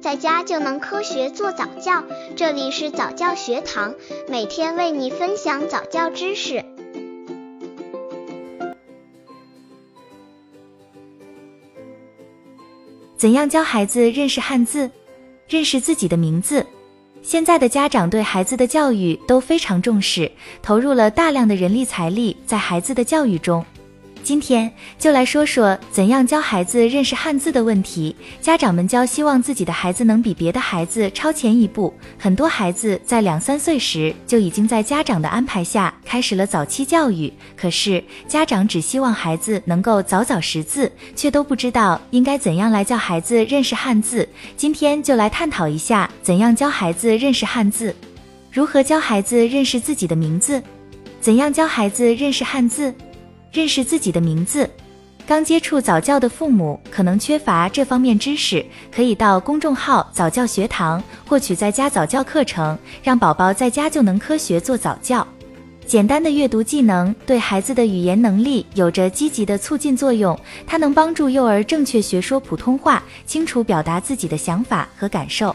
[0.00, 2.02] 在家就能科学做早教。
[2.34, 3.94] 这里是早教学堂，
[4.28, 6.64] 每天为你分享早教知识。
[13.14, 14.90] 怎样教孩子认识汉字，
[15.46, 16.64] 认识自己的名字？
[17.20, 23.62] 现在的家长对孩子的教育都非常重视，投入了大量的人力财力在孩子的教育中。
[24.22, 28.14] 今天就来说说怎样教孩子认识汉字的问题。
[28.40, 31.92] 家长们教希望自己的孩子能比别的孩子超前一步。
[32.18, 44.28] 很多孩子在两三岁时就已经在家长的安排下开始了早期教育，可是家长只希望孩子能够早早识字，却都不知道应该怎样来教孩子认识汉字。
[44.56, 47.94] 今天就来探讨一下怎样教孩子认识汉字，
[48.52, 50.62] 如何教孩子认识自己的名字，
[51.20, 52.94] 怎样教孩子认识汉字。
[53.52, 54.68] 认识自己的名字，
[55.26, 58.64] 刚接触早教的父母可能缺乏这方面知识，
[58.94, 65.26] 可以到公众号早教学堂获取在家早教课程，让宝宝在家就能科学做早教。
[65.86, 75.54] 简单的阅读技能对孩子的语言能力有着积极的促进作用，它能帮助幼儿正确学说普通话，清楚表达自己的想法和感受。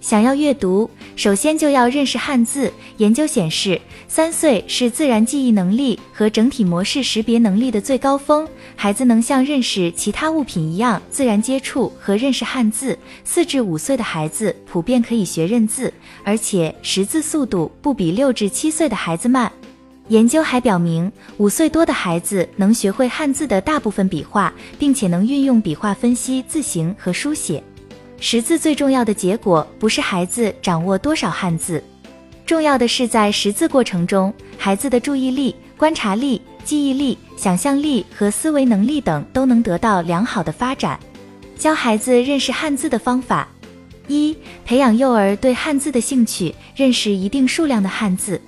[0.00, 2.72] 想要阅读，首先就要认识汉字。
[2.98, 12.96] 研究显示，三岁是自然记忆能力和整体模式识别能力的最高峰，孩子能像认识其他物品一样自然接触和认识汉字。
[13.24, 19.50] 四至五岁的孩子普遍可以学认字，而且识字速度不比六至七岁的孩子慢。
[20.06, 27.62] 研究还表明，五岁多的孩子能学会汉字的大部分笔画，并且能运用笔画分析字形和书写。
[28.20, 31.82] 识字最重要的结果不是孩子掌握多少汉字，
[32.44, 40.98] 重要的是在识字过程中，孩子的注意力、观察力、记忆力、想象力和思维能力等都能得到良好的发展。
[41.56, 43.48] 教孩子认识汉字的方法：
[44.08, 48.40] 一、培养幼儿对汉字的兴趣，认识一定数量的汉字。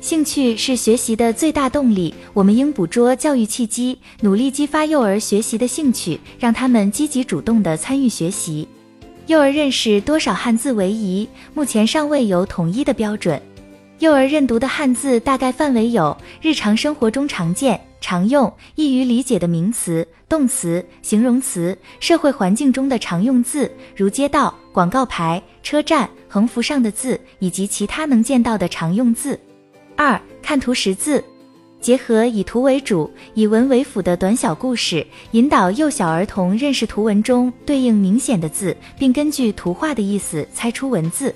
[0.00, 8.66] 兴趣是学习的最大动力，我们应捕捉教育契机，努力激发幼儿学习的兴趣，让他们积极主动地参与学习。
[9.32, 11.26] 幼儿认识多少汉字为宜？
[11.54, 13.40] 目前尚未有统一的标准。
[14.00, 29.40] 幼儿认读的汉字大概范围有：日常生活中常见、常用、易于理解的名词、动词、形容词；社会环境中的常用字，如街道、广告牌、车站、横幅上的字，以及其他能见到的常用字。
[29.96, 31.24] 二、看图识字。
[31.82, 41.34] 结合以图为主、以文为辅的短小故事，引导幼小儿童认识图文中对应明显的字，并根据图画的意思猜出文字。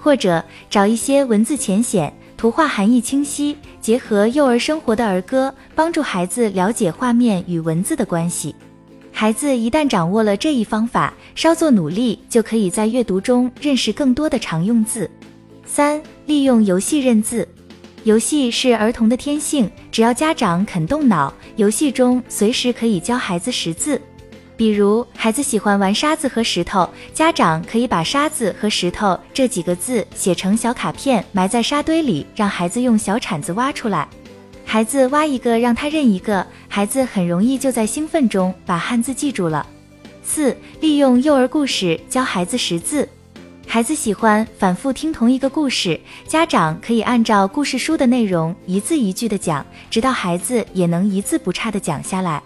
[0.00, 8.52] 或者找一些文字浅显、图画含义清晰、结合幼儿生活的儿歌，帮助孩子了解画面与文字的关系。
[9.12, 15.08] 孩子一旦掌握了这一方法，稍作努力就可以在阅读中认识更多的常用字。
[15.64, 17.46] 三、利用游戏认字。
[18.06, 24.00] 游戏是儿童的天性，只要家长肯动脑，游戏中随时可以教孩子识字。
[24.56, 34.06] 比如，孩子喜欢玩沙子和石头，家长可以把沙子和石头这几个字写成小卡片，埋在沙堆里，让孩子用小铲子挖出来。
[34.64, 39.66] 孩子挖一个，让他认一个，孩子很容易就在兴奋中把汉字记住了。
[40.22, 43.08] 四、利用幼儿故事教孩子识字。
[43.68, 52.42] 孩子喜欢反复听同一个故事，家长可以按照故事书的内容一字一句的讲，直到孩子也能一字不差的讲下来。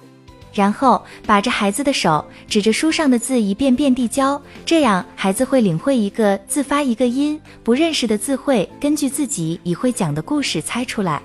[0.52, 11.22] 然后把着孩子的手，指着书上的字一遍遍地教，这样孩子会领会一个字发一个音，不认识的字会根据自己已会讲的故事猜出来。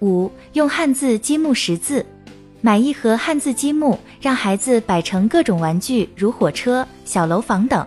[0.00, 2.06] 五、用汉字积木识字，
[2.60, 7.84] 买一盒汉字积木，让孩子摆成各种玩具，如火车、小楼房等。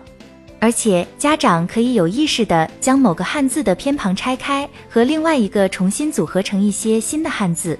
[0.64, 7.78] 而且家长可以有意识地将某个汉字的偏旁拆开，和另外一个重新组合成一些新的汉字。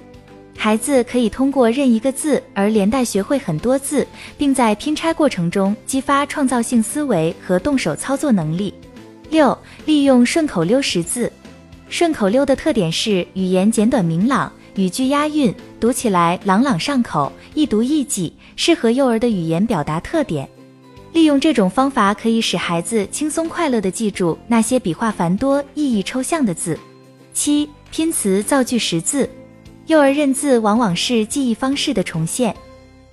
[0.55, 4.05] 孩子可以通过认一个字而连带学会很多字，
[4.37, 8.71] 并在拼拆过程中激发创造性思维和动手操作能力。
[9.31, 9.57] 六、
[9.87, 11.33] 利用顺口溜识字。
[11.89, 20.47] 顺口溜的特点是语言简短明朗，语句押韵，读起来朗朗上口，易读易记，适合幼儿的语言表达特点。
[21.15, 26.77] 利用这种方法，可以使孩子轻松快乐地记住那些笔画繁多、意义抽象的字。
[27.33, 29.29] 七、拼词造句识字。
[29.87, 32.53] 幼儿认字往往是记忆方式的重现，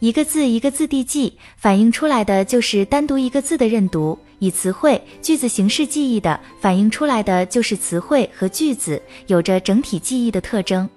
[0.00, 10.90] 一个字一个字地记，反映出来的就是单独一个字的认读；以词汇、句子形式记忆的，反映出来的就是词汇和句子，有着整体记忆的特征。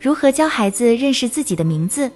[0.00, 2.10] 如何教孩子认识自己的名字？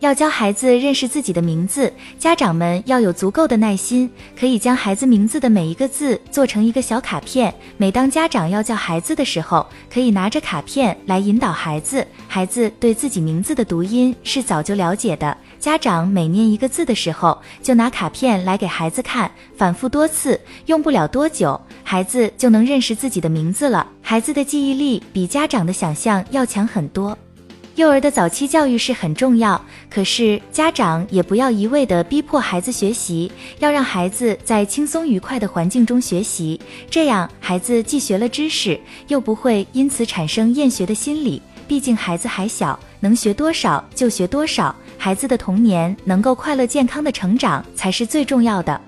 [0.00, 7.52] 要教孩子认识自己的名字，家长们要有足够的耐心，可以将孩子名字的每一个字做成一个小卡片。
[7.78, 12.06] 每当家长要叫孩子的时候，可以拿着卡片来引导孩子。
[12.28, 23.86] 孩子对自己名字的读音是早就了解的，家长每念一个字的时候，就拿卡片来给孩子看，反复多次，用不了多久，孩子就能认识自己的名字了。
[24.02, 27.16] 孩子的记忆力比家长的想象要强很多。
[27.76, 36.58] 幼儿的早期教育是很重要，可是家长也不要一味的逼迫孩子学习，要让孩子在轻松愉快的环境中学习，
[36.90, 41.42] 这样孩子既学了知识，又不会因此产生厌学的心理。
[41.68, 48.80] 毕竟孩子还小，能学多少就学多少，孩子的童年能够快乐健康的成长才是最重要的。